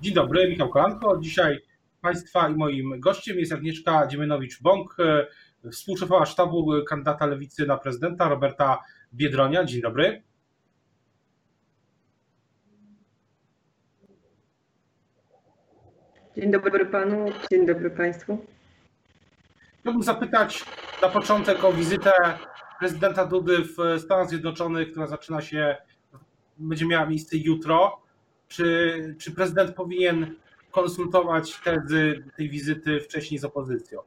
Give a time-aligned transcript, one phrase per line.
[0.00, 1.18] Dzień dobry, Michał Kolanko.
[1.18, 1.60] Dzisiaj
[2.00, 4.96] Państwa i moim gościem jest Agnieszka Dziemianowicz-Bąk,
[5.72, 8.78] współszefowa sztabu kandydata lewicy na prezydenta Roberta
[9.14, 9.64] Biedronia.
[9.64, 10.22] Dzień dobry.
[16.36, 18.46] Dzień dobry panu, dzień dobry państwu.
[19.80, 20.64] Chciałbym zapytać
[21.02, 22.12] na początek o wizytę
[22.78, 25.76] prezydenta Dudy w Stanach Zjednoczonych, która zaczyna się,
[26.58, 28.09] będzie miała miejsce jutro.
[28.50, 30.34] Czy, czy prezydent powinien
[30.70, 34.00] konsultować tezy tej wizyty wcześniej z opozycją?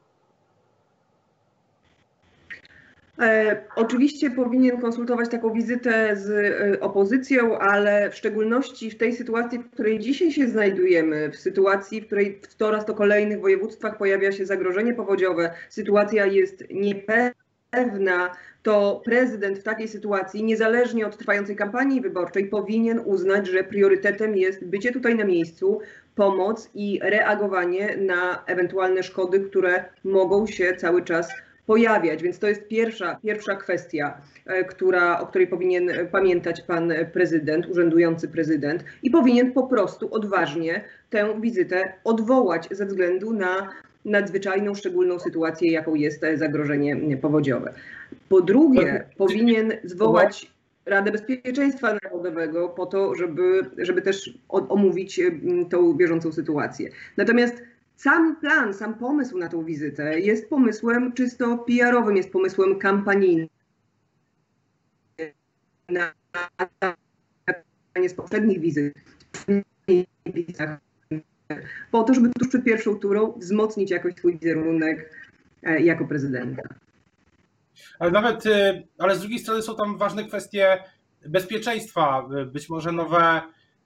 [3.19, 9.59] E, oczywiście powinien konsultować taką wizytę z e, opozycją, ale w szczególności w tej sytuacji,
[9.59, 14.31] w której dzisiaj się znajdujemy, w sytuacji, w której w coraz to kolejnych województwach pojawia
[14.31, 17.42] się zagrożenie powodziowe, sytuacja jest niepewna,
[18.63, 24.65] to prezydent w takiej sytuacji, niezależnie od trwającej kampanii wyborczej, powinien uznać, że priorytetem jest
[24.65, 25.79] bycie tutaj na miejscu,
[26.15, 31.33] pomoc i reagowanie na ewentualne szkody, które mogą się cały czas
[31.65, 32.23] pojawiać.
[32.23, 38.27] Więc to jest pierwsza, pierwsza kwestia, e, która, o której powinien pamiętać pan prezydent, urzędujący
[38.27, 43.69] prezydent i powinien po prostu odważnie tę wizytę odwołać ze względu na
[44.05, 47.73] nadzwyczajną, szczególną sytuację, jaką jest zagrożenie powodziowe.
[48.29, 50.53] Po drugie, powinien zwołać
[50.85, 55.21] Radę Bezpieczeństwa Narodowego po to, żeby, żeby też omówić
[55.69, 56.89] tą bieżącą sytuację.
[57.17, 57.63] Natomiast
[57.95, 63.47] sam plan, sam pomysł na tą wizytę jest pomysłem czysto PR-owym, jest pomysłem kampanijnym.
[65.89, 66.13] Na
[68.07, 68.93] z poprzednich wizyt
[71.91, 75.09] po to, żeby tuż przed pierwszą turą wzmocnić jakoś swój wizerunek
[75.63, 76.61] e, jako prezydenta.
[77.99, 80.83] Ale nawet, y, ale z drugiej strony są tam ważne kwestie
[81.27, 83.41] bezpieczeństwa, być może nowe,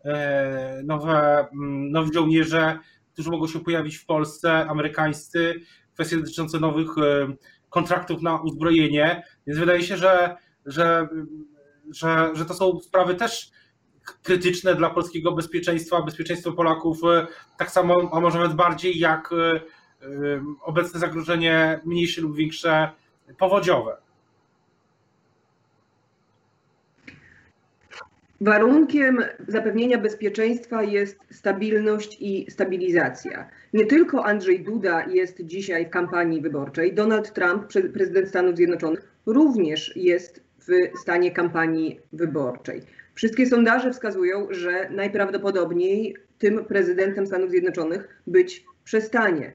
[0.05, 2.79] e, nowe, mm, nowi żołnierze
[3.17, 5.53] którzy mogą się pojawić w Polsce, amerykańscy,
[5.93, 7.33] kwestie dotyczące nowych e,
[7.69, 9.23] kontraktów na uzbrojenie.
[9.47, 10.35] Więc wydaje się, że,
[10.65, 11.07] że,
[11.91, 13.51] że, że to są sprawy też
[14.23, 19.61] krytyczne dla polskiego bezpieczeństwa, bezpieczeństwa Polaków, e, tak samo, a może nawet bardziej jak e,
[20.61, 22.89] obecne zagrożenie mniejsze lub większe
[23.37, 23.97] powodziowe.
[28.41, 33.49] Warunkiem zapewnienia bezpieczeństwa jest stabilność i stabilizacja.
[33.73, 39.95] Nie tylko Andrzej Duda jest dzisiaj w kampanii wyborczej, Donald Trump, prezydent Stanów Zjednoczonych, również
[39.95, 42.81] jest w stanie kampanii wyborczej.
[43.17, 49.53] Wszystkie sondaże wskazują, że najprawdopodobniej tym prezydentem Stanów Zjednoczonych być przestanie.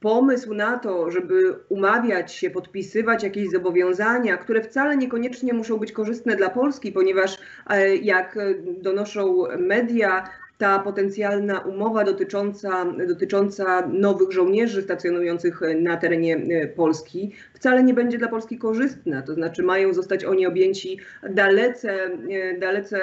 [0.00, 6.36] Pomysł na to, żeby umawiać się, podpisywać jakieś zobowiązania, które wcale niekoniecznie muszą być korzystne
[6.36, 7.38] dla Polski, ponieważ
[7.70, 8.38] e, jak
[8.82, 10.24] donoszą media,
[10.58, 18.18] ta potencjalna umowa dotycząca, dotycząca nowych żołnierzy stacjonujących na terenie e, Polski wcale nie będzie
[18.18, 19.22] dla Polski korzystna.
[19.22, 20.98] To znaczy mają zostać oni objęci
[21.30, 21.92] dalece,
[22.30, 22.98] e, dalece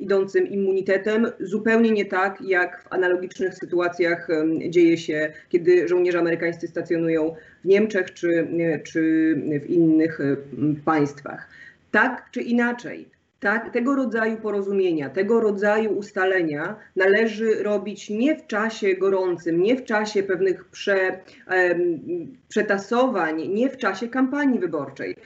[0.00, 6.68] idącym immunitetem, zupełnie nie tak jak w analogicznych sytuacjach e, dzieje się, kiedy żołnierze amerykańscy
[6.68, 8.48] stacjonują w Niemczech czy,
[8.84, 10.18] czy w innych
[10.84, 11.48] państwach.
[11.90, 13.08] Tak czy inaczej,
[13.40, 19.84] tak, tego rodzaju porozumienia, tego rodzaju ustalenia należy robić nie w czasie gorącym, nie w
[19.84, 21.20] czasie pewnych prze,
[22.48, 25.16] przetasowań, nie w czasie kampanii wyborczej,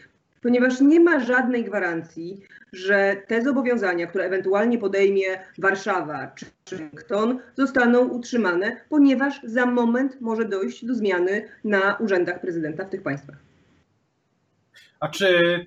[0.42, 5.24] ponieważ nie ma żadnej gwarancji, że te zobowiązania, które ewentualnie podejmie
[5.58, 12.84] Warszawa czy Waszyngton, zostaną utrzymane, ponieważ za moment może dojść do zmiany na urzędach prezydenta
[12.84, 13.36] w tych państwach.
[15.00, 15.66] A czy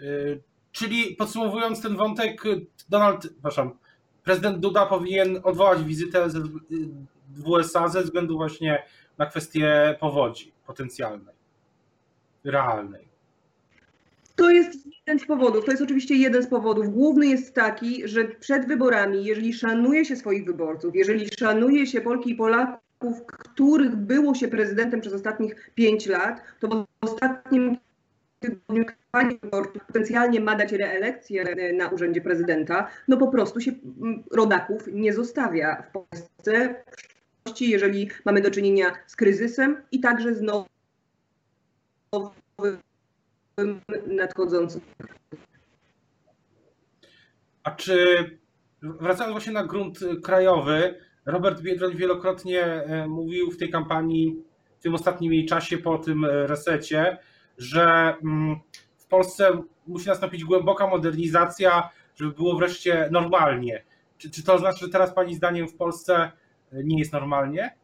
[0.00, 0.40] y,
[0.76, 2.42] Czyli podsumowując ten wątek,
[2.88, 3.70] Donald, przepraszam,
[4.24, 6.28] prezydent Duda powinien odwołać wizytę
[7.28, 8.82] w USA ze względu właśnie
[9.18, 11.34] na kwestię powodzi potencjalnej,
[12.44, 13.08] realnej.
[14.36, 15.64] To jest jeden z powodów.
[15.64, 16.88] To jest oczywiście jeden z powodów.
[16.88, 22.30] Główny jest taki, że przed wyborami, jeżeli szanuje się swoich wyborców, jeżeli szanuje się Polki
[22.30, 27.76] i Polaków, których było się prezydentem przez ostatnich pięć lat, to w ostatnim
[28.50, 31.44] tygodniu kampanii wyborczej potencjalnie ma dać reelekcję
[31.74, 36.74] na urzędzie prezydenta, no po prostu się mm, rodaków nie zostawia w Polsce,
[37.60, 40.70] jeżeli mamy do czynienia z kryzysem i także z nowym
[44.06, 44.80] nadchodzącym.
[47.62, 48.16] A czy
[48.82, 50.94] wracając właśnie na grunt krajowy,
[51.26, 54.42] Robert Biedroń wielokrotnie e, mówił w tej kampanii,
[54.78, 57.18] w tym ostatnim jej czasie po tym e, resecie,
[57.58, 58.56] że mm,
[58.98, 63.84] w Polsce musi nastąpić głęboka modernizacja, żeby było wreszcie normalnie.
[64.18, 66.30] Czy, czy to znaczy, że teraz Pani zdaniem w Polsce
[66.72, 67.76] y, nie jest normalnie?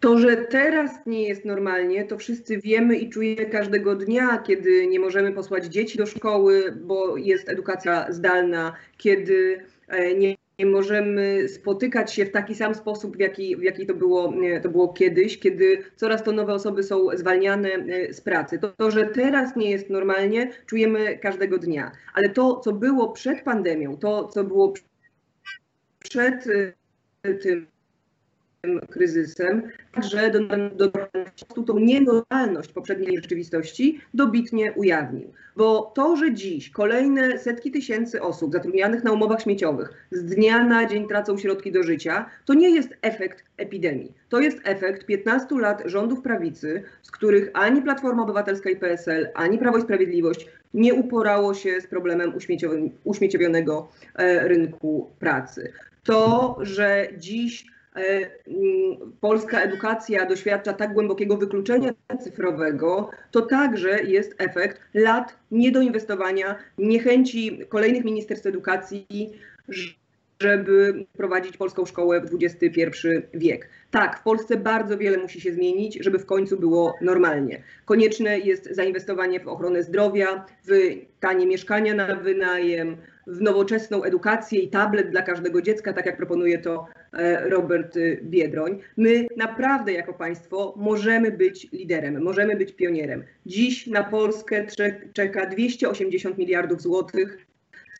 [0.00, 5.00] To, że teraz nie jest normalnie, to wszyscy wiemy i czujemy każdego dnia, kiedy nie
[5.00, 12.24] możemy posłać dzieci do szkoły, bo jest edukacja zdalna, kiedy e, nie możemy spotykać się
[12.24, 16.24] w taki sam sposób, w jaki, w jaki to, było, to było kiedyś, kiedy coraz
[16.24, 18.58] to nowe osoby są zwalniane e, z pracy.
[18.58, 21.92] To, to, że teraz nie jest normalnie, czujemy każdego dnia.
[22.14, 24.74] Ale to, co było przed pandemią, to, co było
[25.98, 27.34] przed e,
[28.62, 29.62] tym kryzysem,
[30.10, 30.40] że do,
[30.70, 30.90] do,
[31.56, 35.32] do tą nienormalność poprzedniej rzeczywistości dobitnie ujawnił.
[35.56, 40.86] Bo to, że dziś kolejne setki tysięcy osób zatrudnianych na umowach śmieciowych z dnia na
[40.86, 44.12] dzień tracą środki do życia, to nie jest efekt epidemii.
[44.28, 49.58] To jest efekt 15 lat rządów prawicy, z których ani Platforma Obywatelska i PSL, ani
[49.58, 52.32] Prawo i Sprawiedliwość nie uporało się z problemem
[53.04, 55.72] uśmieciowionego e, rynku pracy.
[56.04, 57.66] To, że dziś
[59.20, 61.92] polska edukacja doświadcza tak głębokiego wykluczenia
[62.24, 69.06] cyfrowego, to także jest efekt lat niedoinwestowania, niechęci kolejnych ministerstw edukacji,
[70.40, 72.82] żeby prowadzić polską szkołę w XXI
[73.34, 73.68] wiek.
[73.90, 77.62] Tak, w Polsce bardzo wiele musi się zmienić, żeby w końcu było normalnie.
[77.84, 80.70] Konieczne jest zainwestowanie w ochronę zdrowia, w
[81.20, 82.96] tanie mieszkania na wynajem,
[83.26, 88.80] w nowoczesną edukację i tablet dla każdego dziecka, tak jak proponuje to e, Robert Biedroń.
[88.96, 93.24] My naprawdę jako państwo możemy być liderem, możemy być pionierem.
[93.46, 94.66] Dziś na Polskę
[95.12, 97.49] czeka 280 miliardów złotych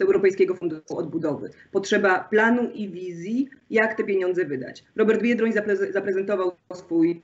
[0.00, 1.50] Europejskiego Funduszu Odbudowy.
[1.72, 4.84] Potrzeba planu i wizji, jak te pieniądze wydać.
[4.96, 5.52] Robert Biedroń
[5.92, 7.22] zaprezentował swój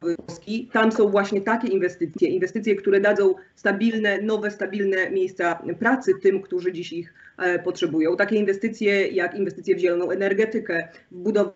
[0.00, 0.68] Polski.
[0.72, 6.72] Tam są właśnie takie inwestycje, inwestycje, które dadzą stabilne, nowe, stabilne miejsca pracy tym, którzy
[6.72, 8.16] dziś ich e, potrzebują.
[8.16, 11.52] Takie inwestycje jak inwestycje w zieloną energetykę, w budowę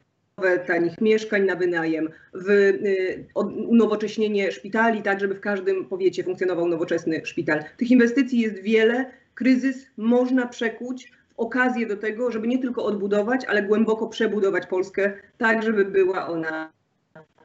[0.66, 3.26] tanich mieszkań na wynajem, w y,
[3.68, 7.64] unowocześnienie szpitali, tak żeby w każdym powiecie funkcjonował nowoczesny szpital.
[7.76, 9.21] Tych inwestycji jest wiele.
[9.34, 15.12] Kryzys można przekuć w okazję do tego, żeby nie tylko odbudować, ale głęboko przebudować Polskę,
[15.38, 16.72] tak żeby była ona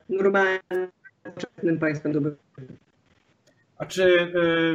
[0.10, 2.36] normalnym państwem dobrym.
[3.78, 4.74] A czy, y,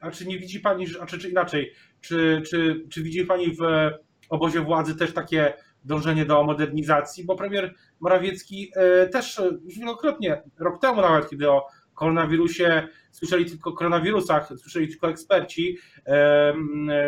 [0.00, 3.90] a czy nie widzi Pani, a czy, czy inaczej, czy, czy, czy widzi Pani w
[4.28, 5.54] obozie władzy też takie
[5.84, 8.72] dążenie do modernizacji, bo premier Morawiecki
[9.04, 11.66] y, też już wielokrotnie, rok temu nawet, kiedy o
[11.98, 15.78] koronawirusie słyszeli tylko o koronawirusach, słyszeli tylko eksperci,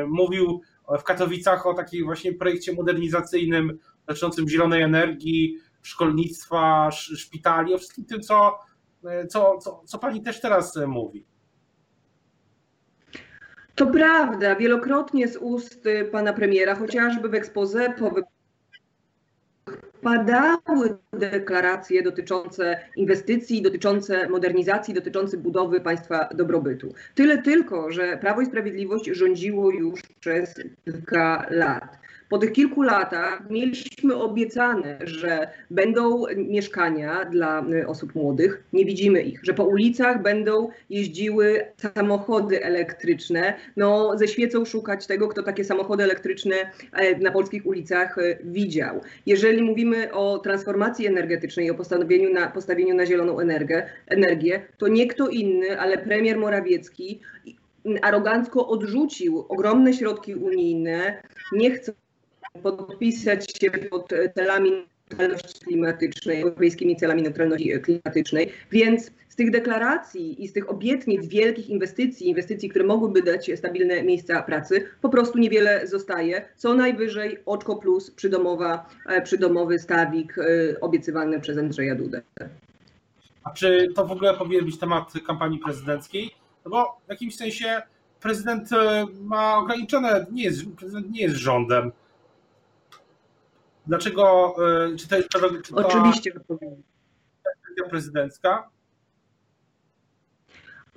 [0.07, 0.61] mówił
[0.99, 8.21] w Katowicach o takim właśnie projekcie modernizacyjnym dotyczącym zielonej energii, szkolnictwa, szpitali, o wszystkim tym,
[8.21, 8.59] co,
[9.29, 11.27] co, co, co pani też teraz mówi.
[13.75, 17.95] To prawda, wielokrotnie z ust pana premiera, chociażby w expose
[20.03, 26.95] padały deklaracje dotyczące inwestycji, dotyczące modernizacji, dotyczące budowy państwa dobrobytu.
[27.15, 30.55] Tyle tylko, że Prawo i Sprawiedliwość rządziło już przez
[30.85, 31.99] kilka lat.
[32.31, 38.65] Po tych kilku latach mieliśmy obiecane, że będą mieszkania dla y, osób młodych.
[38.73, 43.55] Nie widzimy ich, że po ulicach będą jeździły samochody elektryczne.
[43.77, 46.57] No, ze świecą szukać tego, kto takie samochody elektryczne
[46.93, 49.01] e, na polskich ulicach e, widział.
[49.27, 55.07] Jeżeli mówimy o transformacji energetycznej o postawieniu na, postawieniu na zieloną energię, energię, to nie
[55.07, 57.21] kto inny, ale premier Morawiecki
[58.03, 61.93] arogancko odrzucił ogromne środki unijne, nie chcą
[62.63, 64.71] podpisać się pod celami
[65.11, 68.53] neutralności klimatycznej, europejskimi celami neutralności klimatycznej.
[68.73, 74.03] Więc z tych deklaracji i z tych obietnic wielkich inwestycji, inwestycji, które mogłyby dać stabilne
[74.03, 76.49] miejsca pracy, po prostu niewiele zostaje.
[76.57, 82.23] Co najwyżej oczko plus przydomowa, e, przydomowy stawik e, obiecywany przez Andrzeja Dudę.
[83.45, 86.31] A czy to w ogóle powinien być temat kampanii prezydenckiej?
[86.65, 87.83] No bo w jakimś sensie
[88.21, 91.93] prezydent e, ma ograniczone, nie jest, prezydent nie jest rządem
[93.87, 94.55] Dlaczego,
[94.93, 95.29] e, czy to jest
[95.63, 96.33] czy to Oczywiście
[97.91, 98.69] prezydencka?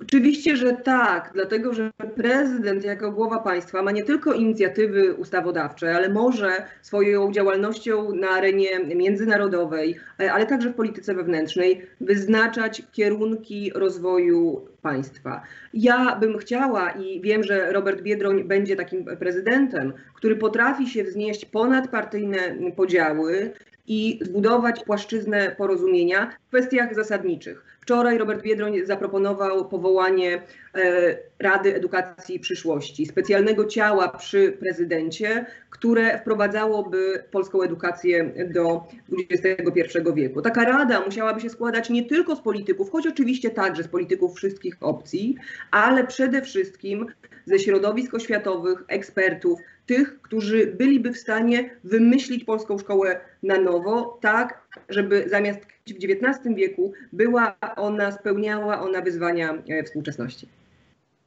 [0.03, 6.09] Oczywiście, że tak, dlatego że prezydent jako głowa państwa ma nie tylko inicjatywy ustawodawcze, ale
[6.09, 14.67] może swoją działalnością na arenie międzynarodowej, e, ale także w polityce wewnętrznej wyznaczać kierunki rozwoju
[14.81, 15.41] państwa.
[15.73, 21.45] Ja bym chciała i wiem, że Robert Biedroń będzie takim prezydentem, który potrafi się wznieść
[21.45, 22.37] ponad partyjne
[22.75, 23.53] podziały
[23.87, 27.65] i zbudować płaszczyznę porozumienia w kwestiach zasadniczych.
[27.81, 30.41] Wczoraj Robert Biedroń zaproponował powołanie
[30.75, 38.83] e, Rady Edukacji Przyszłości, specjalnego ciała przy prezydencie, które wprowadzałoby polską edukację do
[39.29, 40.41] XXI wieku.
[40.41, 44.75] Taka rada musiałaby się składać nie tylko z polityków, choć oczywiście także z polityków wszystkich
[44.81, 45.35] opcji,
[45.71, 47.07] ale przede wszystkim
[47.45, 54.67] ze środowisk oświatowych, ekspertów, tych, którzy byliby w stanie wymyślić polską szkołę na nowo, tak,
[54.89, 60.47] żeby zamiast w XIX wieku była ona, spełniała ona wyzwania e, współczesności.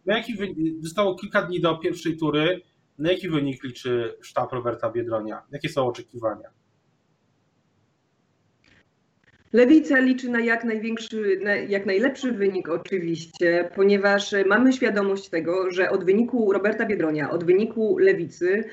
[0.07, 0.37] Na jaki
[0.81, 2.61] zostało kilka dni do pierwszej tury.
[2.99, 5.43] Na jaki wynik liczy sztab Roberta Biedronia?
[5.51, 6.51] Jakie są oczekiwania?
[9.53, 15.91] Lewica liczy na jak największy, na jak najlepszy wynik oczywiście, ponieważ mamy świadomość tego, że
[15.91, 18.65] od wyniku Roberta Biedronia, od wyniku lewicy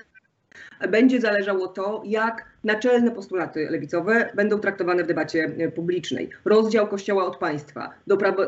[0.89, 6.29] będzie zależało to, jak naczelne postulaty lewicowe będą traktowane w debacie publicznej.
[6.45, 7.89] Rozdział Kościoła od państwa,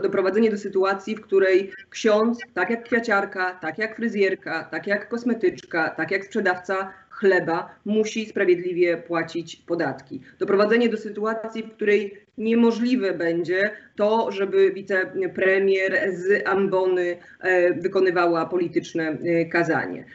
[0.02, 5.90] doprowadzenie do sytuacji, w której ksiądz, tak jak kwiaciarka, tak jak fryzjerka, tak jak kosmetyczka,
[5.90, 10.22] tak jak sprzedawca chleba musi sprawiedliwie płacić podatki.
[10.40, 19.04] Doprowadzenie do sytuacji, w której niemożliwe będzie to, żeby wicepremier z ambony e, wykonywała polityczne
[19.04, 20.06] e, kazanie.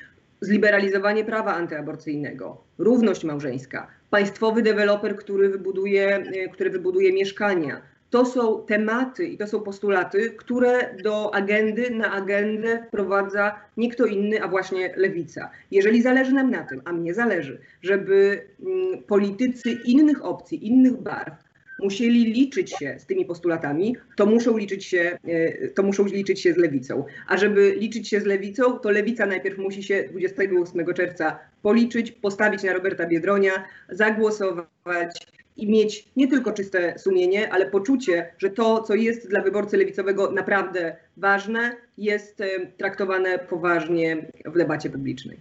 [0.41, 8.63] Zliberalizowanie prawa antyaborcyjnego, równość małżeńska, państwowy deweloper, który wybuduje, e, który wybuduje mieszkania, to są
[8.67, 14.49] tematy i to są postulaty, które do agendy, na agendę wprowadza nie kto inny, a
[14.49, 15.51] właśnie lewica.
[15.71, 21.51] Jeżeli zależy nam na tym, a mnie zależy, żeby mm, politycy innych opcji, innych barw
[21.83, 26.53] musieli liczyć się z tymi postulatami, to muszą liczyć się, e, to muszą liczyć się
[26.53, 27.05] z lewicą.
[27.29, 32.63] A żeby liczyć się z lewicą, to lewica najpierw musi się 28 czerwca policzyć, postawić
[32.63, 35.27] na Roberta Biedronia, zagłosować
[35.57, 40.33] i mieć nie tylko czyste sumienie, ale poczucie, że to, co jest dla wyborcy lewicowego
[40.33, 45.39] naprawdę ważne, jest e, traktowane poważnie w debacie publicznej.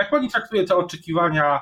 [0.00, 1.60] Jak pani traktuje te oczekiwania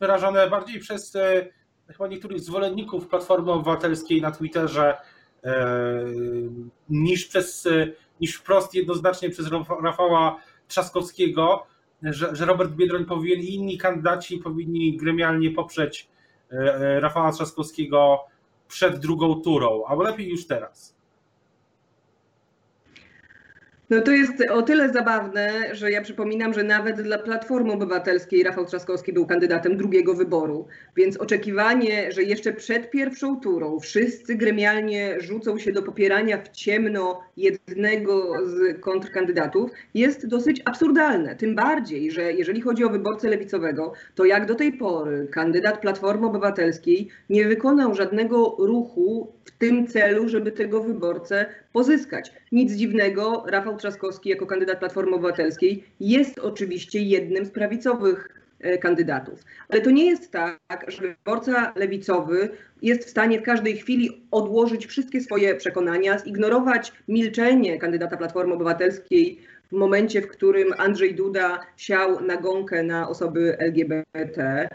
[0.00, 1.48] wyrażone bardziej przez e,
[1.88, 4.96] chyba niektórych zwolenników Platformy Obywatelskiej na Twitterze
[5.44, 5.74] e,
[6.88, 7.68] niż, przez,
[8.20, 9.46] niż wprost jednoznacznie przez
[9.82, 11.66] Rafała Trzaskowskiego,
[12.02, 16.13] że, że Robert Biedroń powinien i inni kandydaci powinni gremialnie poprzeć E, e,
[17.00, 18.24] Rafała Trzaskowskiego
[18.68, 20.93] przed drugą turą, albo lepiej już teraz?
[23.90, 28.66] No to jest o tyle zabawne, że ja przypominam, że nawet dla Platformy Obywatelskiej Rafał
[28.66, 35.58] Trzaskowski był kandydatem drugiego wyboru, więc oczekiwanie, że jeszcze przed pierwszą turą wszyscy gremialnie rzucą
[35.58, 41.36] się do popierania w ciemno jednego z kontrkandydatów jest dosyć absurdalne.
[41.36, 46.26] Tym bardziej, że jeżeli chodzi o wyborcę lewicowego, to jak do tej pory kandydat Platformy
[46.26, 52.32] Obywatelskiej nie wykonał żadnego ruchu w tym celu, żeby tego wyborcę pozyskać.
[52.54, 59.42] Nic dziwnego, Rafał Trzaskowski jako kandydat Platformy Obywatelskiej jest oczywiście jednym z prawicowych e, kandydatów.
[59.68, 62.48] Ale to nie jest tak, że wyborca lewicowy
[62.82, 69.38] jest w stanie w każdej chwili odłożyć wszystkie swoje przekonania, zignorować milczenie kandydata Platformy Obywatelskiej
[69.68, 74.68] w momencie, w którym Andrzej Duda siał nagonkę na osoby LGBT,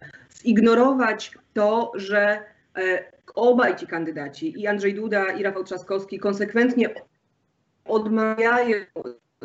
[0.45, 2.39] zignorować to, że
[2.77, 3.03] e,
[3.35, 6.89] obaj ci kandydaci, i Andrzej Duda, i Rafał Trzaskowski, konsekwentnie
[7.89, 8.75] odmawiają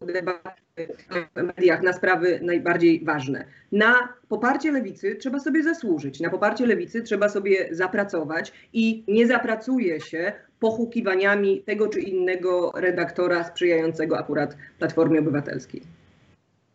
[0.02, 0.88] debaty
[1.36, 3.44] w mediach na sprawy najbardziej ważne.
[3.72, 3.94] Na
[4.28, 10.32] poparcie lewicy trzeba sobie zasłużyć, na poparcie lewicy trzeba sobie zapracować i nie zapracuje się
[10.60, 15.82] pochukiwaniami tego czy innego redaktora sprzyjającego akurat Platformie Obywatelskiej.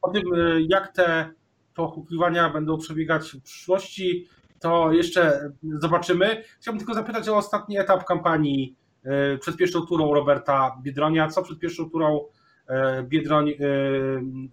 [0.02, 0.24] O tym,
[0.68, 1.30] jak te
[1.76, 4.28] pochukiwania będą przebiegać w przyszłości,
[4.60, 6.44] to jeszcze zobaczymy.
[6.60, 8.76] Chciałbym tylko zapytać o ostatni etap kampanii
[9.40, 11.28] przed pierwszą turą Roberta Biedronia.
[11.28, 12.26] Co przed pierwszą turą
[12.68, 13.56] e, Biedroń, e,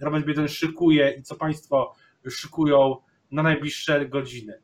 [0.01, 1.95] Robert Biedroń szykuje i co Państwo
[2.29, 2.97] szykują
[3.31, 4.59] na najbliższe godziny?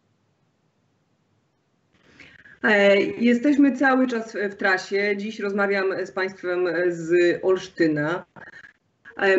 [3.18, 5.14] Jesteśmy cały czas w trasie.
[5.16, 8.24] Dziś rozmawiam z Państwem z Olsztyna.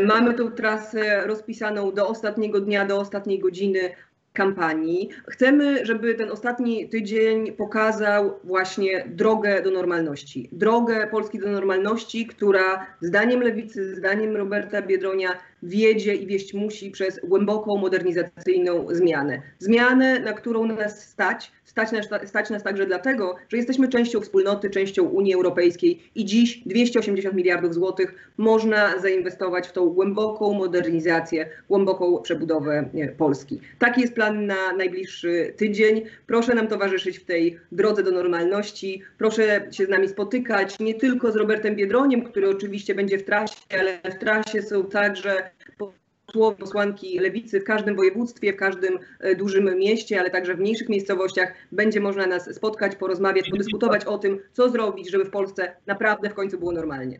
[0.05, 3.95] Mamy tą trasę rozpisaną do ostatniego dnia, do ostatniej godziny
[4.33, 5.09] kampanii.
[5.27, 10.49] Chcemy, żeby ten ostatni tydzień pokazał właśnie drogę do normalności.
[10.51, 15.29] Drogę Polski do normalności, która zdaniem Lewicy, zdaniem Roberta Biedronia
[15.63, 19.41] wiedzie i wieść musi przez głęboką, modernizacyjną zmianę.
[19.59, 24.69] Zmianę, na którą nas stać, stać nas, stać nas także dlatego, że jesteśmy częścią wspólnoty,
[24.69, 32.21] częścią Unii Europejskiej i dziś 280 miliardów złotych można zainwestować w tą głęboką modernizację, głęboką
[32.21, 33.59] przebudowę Polski.
[33.79, 36.01] Taki jest plan na najbliższy tydzień.
[36.27, 39.01] Proszę nam towarzyszyć w tej drodze do normalności.
[39.17, 43.55] Proszę się z nami spotykać, nie tylko z Robertem Biedroniem, który oczywiście będzie w trasie,
[43.79, 49.77] ale w trasie są także posłowie, posłanki lewicy w każdym województwie, w każdym e, dużym
[49.77, 54.69] mieście, ale także w mniejszych miejscowościach będzie można nas spotkać, porozmawiać, podyskutować o tym, co
[54.69, 57.19] zrobić, żeby w Polsce naprawdę w końcu było normalnie.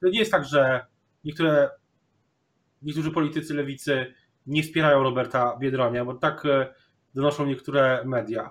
[0.00, 0.86] To nie jest tak, że
[1.24, 1.70] niektóre,
[2.82, 4.14] niektórzy politycy lewicy
[4.46, 6.74] nie wspierają Roberta Biedronia, bo tak e,
[7.14, 8.50] donoszą niektóre media.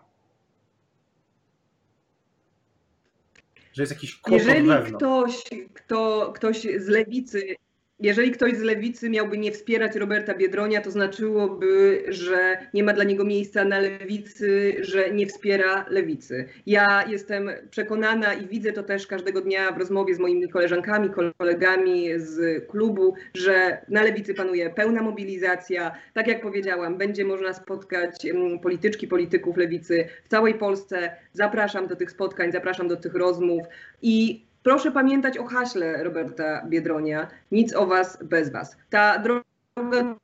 [3.74, 4.94] Że jest jakiś kłopot Jeżeli wewnątrz.
[4.96, 7.56] ktoś, kto, ktoś z lewicy
[8.00, 13.04] jeżeli ktoś z lewicy miałby nie wspierać Roberta Biedronia, to znaczyłoby, że nie ma dla
[13.04, 16.46] niego miejsca na lewicy, że nie wspiera lewicy.
[16.66, 22.10] Ja jestem przekonana i widzę to też każdego dnia w rozmowie z moimi koleżankami, kolegami
[22.18, 25.92] z klubu, że na lewicy panuje pełna mobilizacja.
[26.14, 28.28] Tak jak powiedziałam, będzie można spotkać
[28.62, 31.12] polityczki, polityków lewicy w całej Polsce.
[31.34, 33.64] Zapraszam do tych spotkań, zapraszam do tych rozmów
[34.02, 37.28] i Proszę pamiętać o haśle Roberta Biedronia.
[37.52, 38.78] Nic o was bez was.
[38.90, 39.44] Ta droga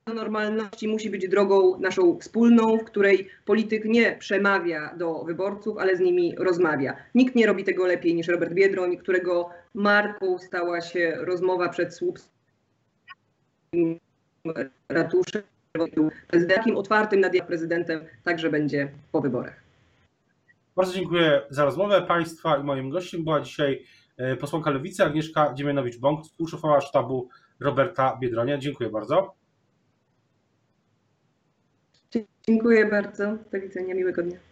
[0.05, 5.96] do normalności musi być drogą naszą wspólną, w której polityk nie przemawia do wyborców, ale
[5.96, 6.96] z nimi rozmawia.
[7.15, 12.29] Nikt nie robi tego lepiej niż Robert Biedroń, którego marką stała się rozmowa przed słupskim
[14.89, 15.41] ratuszem.
[16.55, 19.63] Takim otwartym nad prezydentem także będzie po wyborach.
[20.75, 23.86] Bardzo dziękuję za rozmowę Państwa i moim gościem była dzisiaj
[24.39, 28.57] posłanka Lewicy Agnieszka Dziemianowicz-Bąk, współszefowa sztabu Roberta Biedronia.
[28.57, 29.35] Dziękuję bardzo.
[32.47, 33.38] Dziękuję bardzo.
[33.51, 33.95] Do widzenia.
[33.95, 34.48] Miłego dnia.